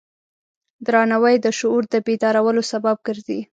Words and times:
درناوی 0.85 1.35
د 1.41 1.47
شعور 1.59 1.83
د 1.93 1.95
بیدارولو 2.05 2.61
سبب 2.71 2.97
ګرځي. 3.07 3.39